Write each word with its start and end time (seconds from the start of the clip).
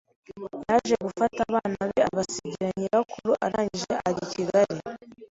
Yaje 0.69 0.95
gufata 1.05 1.39
abana 1.51 1.79
be 1.91 1.99
abasigira 2.09 2.67
nyirakuru, 2.79 3.31
arangije 3.45 3.93
ajya 4.07 4.23
i 4.27 4.29
Kigali 4.33 4.75